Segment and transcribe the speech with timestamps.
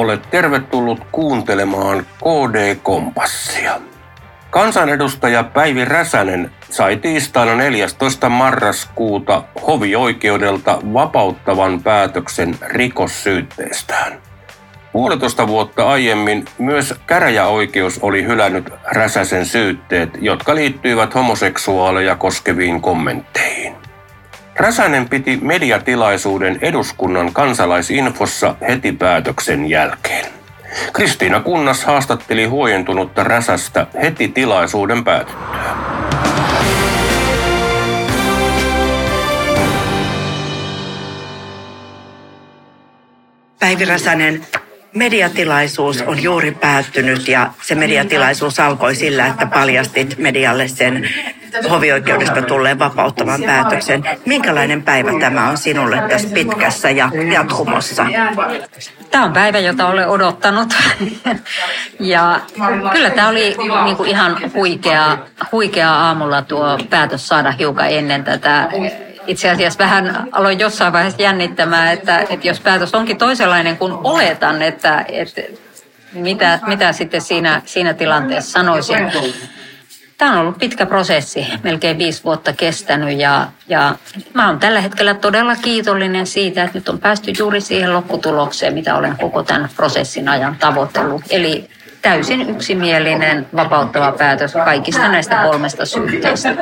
[0.00, 3.80] olet tervetullut kuuntelemaan KD Kompassia.
[4.50, 8.28] Kansanedustaja Päivi Räsänen sai tiistaina 14.
[8.28, 14.12] marraskuuta hovioikeudelta vapauttavan päätöksen rikossyytteestään.
[14.92, 23.59] Puolitoista vuotta aiemmin myös käräjäoikeus oli hylännyt Räsäsen syytteet, jotka liittyivät homoseksuaaleja koskeviin kommentteihin.
[24.60, 30.26] Räsänen piti mediatilaisuuden eduskunnan kansalaisinfossa heti päätöksen jälkeen.
[30.92, 35.74] Kristiina Kunnas haastatteli huojentunutta Räsästä heti tilaisuuden päätyttyä.
[43.60, 44.46] Päivi Räsänen,
[44.94, 51.08] mediatilaisuus on juuri päättynyt ja se mediatilaisuus alkoi sillä, että paljastit medialle sen
[51.70, 54.02] hovioikeudesta tulleen vapauttavan päätöksen.
[54.26, 58.06] Minkälainen päivä tämä on sinulle tässä pitkässä ja jatkumossa?
[59.10, 60.74] Tämä on päivä, jota olen odottanut.
[62.00, 62.40] ja
[62.92, 65.18] kyllä tämä oli niin kuin ihan huikea,
[65.52, 68.68] huikea aamulla tuo päätös saada hiukan ennen tätä
[69.30, 74.62] itse asiassa vähän aloin jossain vaiheessa jännittämään, että, että jos päätös onkin toisenlainen kuin oletan,
[74.62, 75.42] että, että
[76.12, 79.12] mitä, mitä sitten siinä, siinä tilanteessa sanoisin.
[80.18, 83.94] Tämä on ollut pitkä prosessi, melkein viisi vuotta kestänyt ja, ja
[84.34, 88.96] mä olen tällä hetkellä todella kiitollinen siitä, että nyt on päästy juuri siihen lopputulokseen, mitä
[88.96, 91.22] olen koko tämän prosessin ajan tavoitellut.
[91.30, 91.70] Eli
[92.02, 96.54] täysin yksimielinen vapauttava päätös kaikista näistä kolmesta syytteestä.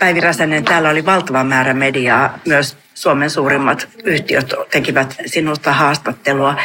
[0.00, 2.38] Päivi Räsänen, täällä oli valtava määrä mediaa.
[2.46, 6.56] Myös Suomen suurimmat yhtiöt tekivät sinusta haastattelua.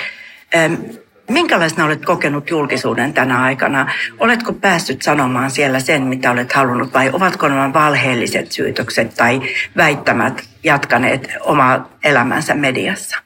[1.29, 3.91] Minkälaisena olet kokenut julkisuuden tänä aikana?
[4.19, 9.41] Oletko päässyt sanomaan siellä sen, mitä olet halunnut, vai ovatko nämä valheelliset syytökset tai
[9.77, 13.17] väittämät jatkaneet omaa elämänsä mediassa?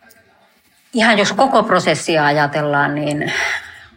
[0.93, 3.31] Ihan jos koko prosessia ajatellaan, niin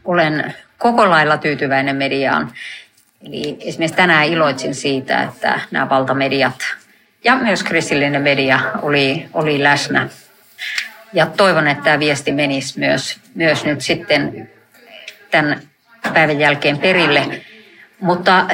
[0.05, 2.53] olen koko lailla tyytyväinen mediaan.
[3.27, 6.55] Eli esimerkiksi tänään iloitsin siitä, että nämä valtamediat
[7.25, 10.09] ja myös kristillinen media oli, oli läsnä.
[11.13, 14.51] Ja toivon, että tämä viesti menisi myös, myös nyt sitten
[15.31, 15.61] tämän
[16.15, 17.43] päivän jälkeen perille.
[18.01, 18.47] Mutta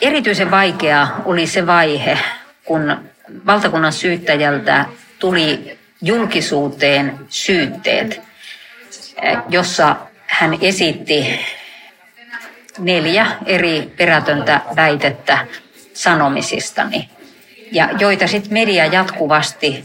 [0.00, 2.18] erityisen vaikea oli se vaihe,
[2.64, 3.08] kun
[3.46, 4.84] valtakunnan syyttäjältä
[5.18, 8.22] tuli julkisuuteen syytteet,
[9.48, 11.40] jossa hän esitti
[12.78, 15.46] neljä eri perätöntä väitettä
[15.92, 17.08] sanomisistani,
[17.72, 19.84] ja joita sitten media jatkuvasti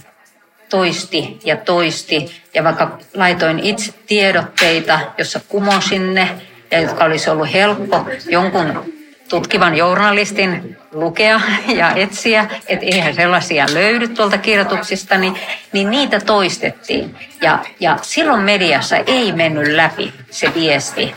[0.70, 2.42] toisti ja toisti.
[2.54, 6.30] Ja vaikka laitoin itse tiedotteita, jossa kumosin ne,
[6.72, 8.94] ja jotka olisi ollut helppo jonkun
[9.30, 15.38] tutkivan journalistin lukea ja etsiä, että eihän sellaisia löydy tuolta kirjoituksista, niin,
[15.72, 17.16] niin niitä toistettiin.
[17.42, 21.16] Ja, ja silloin mediassa ei mennyt läpi se viesti,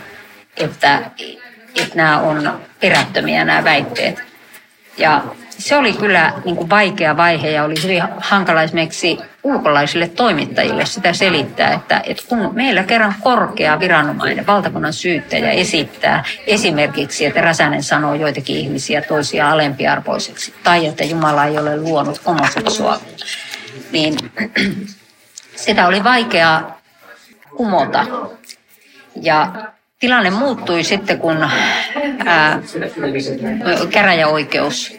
[0.57, 1.11] että
[1.77, 4.23] että nämä on perättömiä nämä väitteet.
[4.99, 5.25] Ja
[5.59, 11.13] se oli kyllä niin kuin vaikea vaihe ja oli hyvin hankala esimerkiksi ulkolaisille toimittajille sitä
[11.13, 18.15] selittää, että, että kun meillä kerran korkea viranomainen, valtakunnan syyttäjä esittää esimerkiksi, että Räsänen sanoo
[18.15, 23.07] joitakin ihmisiä toisia alempiarvoiseksi tai että Jumala ei ole luonut homoseksuaalia,
[23.93, 24.17] niin
[25.57, 26.63] sitä oli vaikea
[27.57, 28.07] kumota.
[29.23, 29.53] Ja
[30.05, 31.51] tilanne muuttui sitten, kun
[32.27, 32.63] ää,
[33.91, 34.99] käräjäoikeus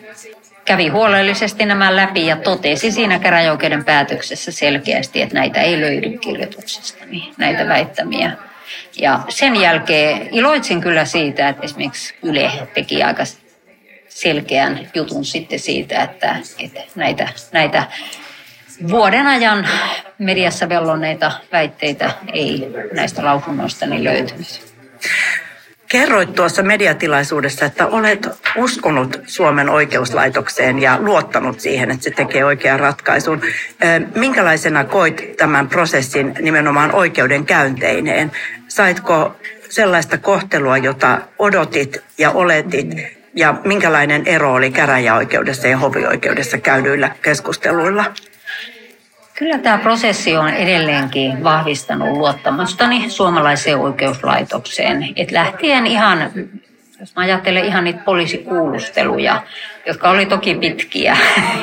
[0.66, 7.06] kävi huolellisesti nämä läpi ja totesi siinä käräjäoikeuden päätöksessä selkeästi, että näitä ei löydy kirjoituksesta,
[7.06, 8.32] niin näitä väittämiä.
[9.00, 13.24] Ja sen jälkeen iloitsin kyllä siitä, että esimerkiksi Yle teki aika
[14.10, 17.84] selkeän jutun sitten siitä, että, että näitä, näitä
[18.90, 19.68] vuoden ajan
[20.18, 24.75] mediassa velloneita väitteitä ei näistä lausunnoista niin löytynyt.
[25.88, 32.80] Kerroit tuossa mediatilaisuudessa, että olet uskonut Suomen oikeuslaitokseen ja luottanut siihen, että se tekee oikean
[32.80, 33.42] ratkaisun.
[34.16, 38.32] Minkälaisena koit tämän prosessin nimenomaan oikeudenkäynteineen?
[38.68, 39.36] Saitko
[39.70, 42.90] sellaista kohtelua, jota odotit ja oletit?
[43.36, 48.06] Ja minkälainen ero oli käräjäoikeudessa ja hovioikeudessa käydyillä keskusteluilla?
[49.36, 55.08] Kyllä tämä prosessi on edelleenkin vahvistanut luottamustani suomalaiseen oikeuslaitokseen.
[55.16, 56.32] Et lähtien ihan,
[57.00, 59.44] jos mä ajattelen ihan niitä poliisikuulusteluja,
[59.86, 61.18] jotka oli toki pitkiä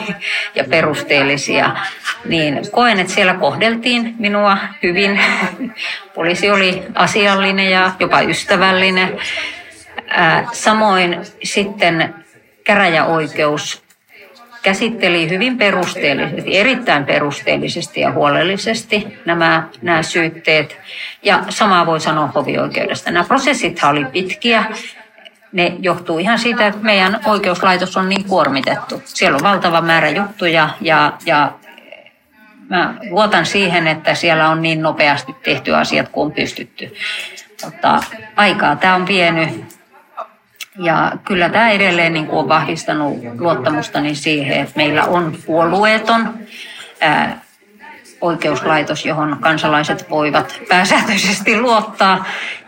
[0.54, 1.76] ja perusteellisia,
[2.24, 5.20] niin koen, että siellä kohdeltiin minua hyvin.
[6.14, 9.18] Poliisi oli asiallinen ja jopa ystävällinen.
[10.52, 12.14] Samoin sitten
[12.64, 13.82] käräjäoikeus
[14.62, 20.76] käsitteli hyvin perusteellisesti, erittäin perusteellisesti ja huolellisesti nämä, nämä syytteet.
[21.22, 23.10] Ja samaa voi sanoa hovioikeudesta.
[23.10, 24.64] Nämä prosessithan oli pitkiä.
[25.52, 29.02] Ne johtuu ihan siitä, että meidän oikeuslaitos on niin kuormitettu.
[29.04, 31.52] Siellä on valtava määrä juttuja ja, ja
[32.68, 36.94] mä luotan siihen, että siellä on niin nopeasti tehty asiat kuin on pystytty.
[37.64, 38.00] Mutta
[38.36, 39.81] aikaa tämä on vienyt
[40.78, 46.34] ja kyllä tämä edelleen niin kuin on vahvistanut luottamustani siihen, että meillä on puolueeton
[47.00, 47.40] ää,
[48.20, 52.24] oikeuslaitos, johon kansalaiset voivat pääsääntöisesti luottaa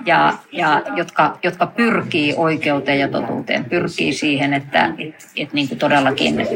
[0.07, 5.79] ja, ja jotka, jotka pyrkii oikeuteen ja totuuteen, pyrkii siihen, että et, et niin kuin
[5.79, 6.47] todellakin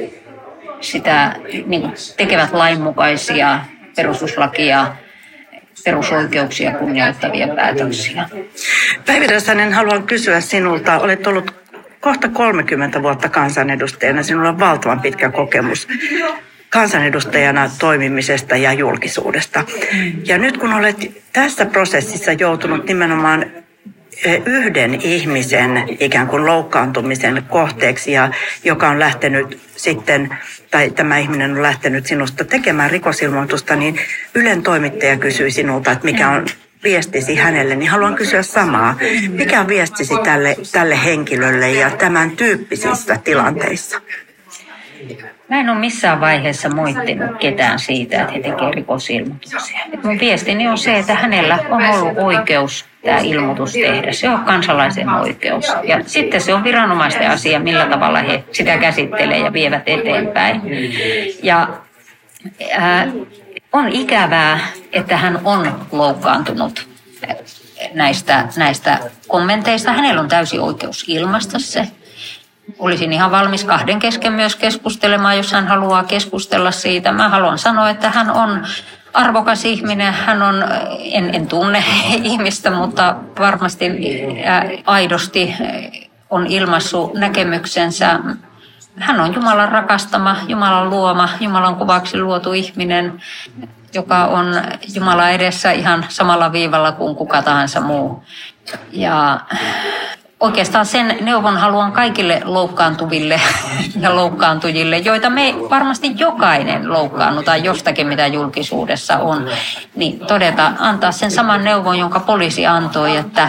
[0.80, 1.36] sitä
[1.66, 3.60] niin kuin tekevät lainmukaisia
[3.96, 4.86] perustuslakia
[5.84, 8.28] perusoikeuksia kunnioittavia päätöksiä.
[9.06, 10.98] Päivi Räsänen, haluan kysyä sinulta.
[10.98, 11.54] Olet ollut
[12.00, 14.22] kohta 30 vuotta kansanedustajana.
[14.22, 15.88] Sinulla on valtavan pitkä kokemus
[16.70, 19.64] kansanedustajana toimimisesta ja julkisuudesta.
[20.24, 20.96] Ja nyt kun olet
[21.32, 23.46] tässä prosessissa joutunut nimenomaan
[24.46, 28.30] yhden ihmisen ikään kuin loukkaantumisen kohteeksi, ja
[28.64, 30.38] joka on lähtenyt sitten,
[30.70, 34.00] tai tämä ihminen on lähtenyt sinusta tekemään rikosilmoitusta, niin
[34.34, 36.46] Ylen toimittaja kysyi sinulta, että mikä on
[36.84, 38.98] viestisi hänelle, niin haluan kysyä samaa.
[39.28, 44.00] Mikä on viestisi tälle, tälle henkilölle ja tämän tyyppisissä tilanteissa?
[45.48, 49.78] Mä en ole missään vaiheessa moittinut ketään siitä, että he tekevät rikosilmoituksia.
[50.02, 54.12] Mun viestini on se, että hänellä on ollut oikeus tämä ilmoitus tehdä.
[54.12, 55.66] Se on kansalaisen oikeus.
[55.84, 60.62] Ja sitten se on viranomaisten asia, millä tavalla he sitä käsittelee ja vievät eteenpäin.
[61.42, 61.68] Ja
[62.78, 63.06] ää,
[63.72, 64.58] on ikävää,
[64.92, 66.88] että hän on loukkaantunut
[67.94, 68.98] näistä, näistä
[69.28, 69.92] kommenteista.
[69.92, 71.88] Hänellä on täysi oikeus ilmaista se
[72.78, 77.12] olisin ihan valmis kahden kesken myös keskustelemaan, jos hän haluaa keskustella siitä.
[77.12, 78.66] Mä haluan sanoa, että hän on
[79.18, 80.12] arvokas ihminen.
[80.12, 80.64] Hän on,
[80.98, 81.84] en, en tunne
[82.22, 83.90] ihmistä, mutta varmasti
[84.86, 85.54] aidosti
[86.30, 88.20] on ilmassut näkemyksensä.
[88.98, 93.20] Hän on Jumalan rakastama, Jumalan luoma, Jumalan kuvaksi luotu ihminen,
[93.94, 94.46] joka on
[94.94, 98.24] Jumala edessä ihan samalla viivalla kuin kuka tahansa muu.
[98.92, 99.40] Ja
[100.40, 103.40] oikeastaan sen neuvon haluan kaikille loukkaantuville
[104.00, 109.48] ja loukkaantujille, joita me varmasti jokainen loukkaannutaan jostakin, mitä julkisuudessa on,
[109.96, 113.48] niin todeta, antaa sen saman neuvon, jonka poliisi antoi, että,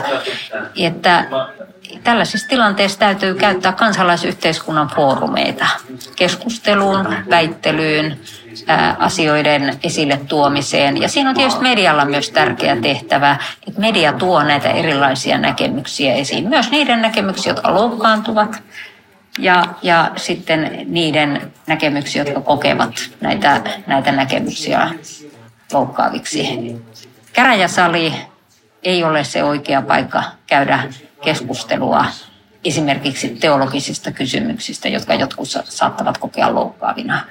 [0.75, 1.25] että
[2.03, 5.65] tällaisissa tilanteissa täytyy käyttää kansalaisyhteiskunnan foorumeita
[6.15, 8.19] keskusteluun, väittelyyn,
[8.99, 11.01] asioiden esille tuomiseen.
[11.01, 13.37] Ja siinä on tietysti medialla myös tärkeä tehtävä,
[13.67, 16.49] että media tuo näitä erilaisia näkemyksiä esiin.
[16.49, 18.63] Myös niiden näkemyksiä, jotka loukkaantuvat,
[19.39, 24.89] ja, ja sitten niiden näkemyksiä, jotka kokevat näitä, näitä näkemyksiä
[25.73, 26.47] loukkaaviksi.
[27.33, 28.13] Käräjäsali
[28.83, 30.83] ei ole se oikea paikka käydä
[31.21, 32.05] keskustelua
[32.65, 37.21] esimerkiksi teologisista kysymyksistä, jotka jotkut saattavat kokea loukkaavina.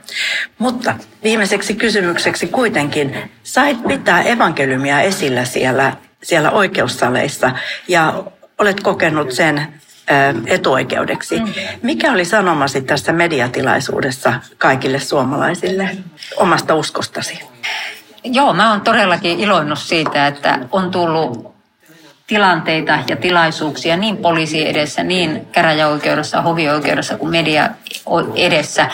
[0.59, 0.95] Mutta
[1.25, 7.51] viimeiseksi kysymykseksi kuitenkin, sait pitää evankeliumia esillä siellä, siellä oikeussaleissa
[7.89, 8.25] ja
[8.59, 9.81] olet kokenut sen
[10.47, 11.41] etuoikeudeksi.
[11.41, 11.53] Mm.
[11.83, 15.97] Mikä oli sanomasi tässä mediatilaisuudessa kaikille suomalaisille
[16.37, 17.41] omasta uskostasi?
[18.25, 21.58] Joo, mä oon todellakin iloinnut siitä, että on tullut
[22.29, 27.69] tilanteita ja tilaisuuksia niin poliisi edessä, niin käräjäoikeudessa, hovioikeudessa kuin media
[28.35, 28.91] edessä,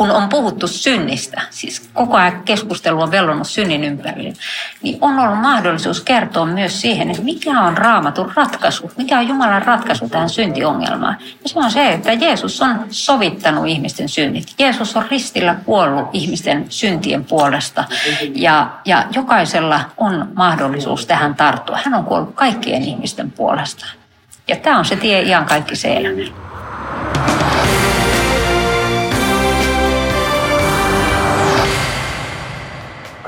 [0.00, 4.32] kun on puhuttu synnistä, siis koko ajan keskustelu on vellonut synnin ympärille,
[4.82, 9.62] niin on ollut mahdollisuus kertoa myös siihen, että mikä on raamatun ratkaisu, mikä on Jumalan
[9.62, 11.16] ratkaisu tähän syntiongelmaan.
[11.42, 14.54] Ja se on se, että Jeesus on sovittanut ihmisten synnit.
[14.58, 17.84] Jeesus on ristillä kuollut ihmisten syntien puolesta
[18.34, 21.78] ja, ja jokaisella on mahdollisuus tähän tarttua.
[21.84, 23.86] Hän on kuollut kaikkien ihmisten puolesta.
[24.48, 25.76] Ja tämä on se tie ihan kaikki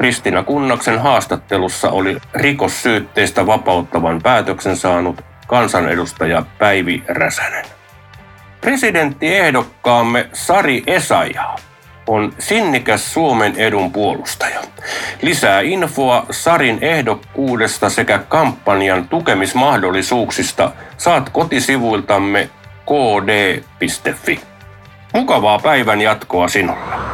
[0.02, 7.64] Kristina Kunnaksen haastattelussa oli rikossyytteistä vapauttavan päätöksen saanut kansanedustaja Päivi Räsänen.
[8.61, 11.56] Presidenttiehdokkaamme Sari Esaja
[12.06, 14.61] on sinnikäs Suomen edun puolustaja.
[15.23, 22.49] Lisää infoa Sarin ehdokkuudesta sekä kampanjan tukemismahdollisuuksista saat kotisivuiltamme
[22.87, 24.40] kd.fi.
[25.14, 27.12] Mukavaa päivän jatkoa sinulle.